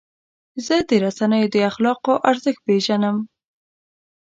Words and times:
زه 0.65 0.75
د 0.89 0.91
رسنیو 1.05 1.47
د 1.53 1.57
اخلاقو 1.69 2.13
ارزښت 2.29 2.61
پیژنم. 2.67 3.17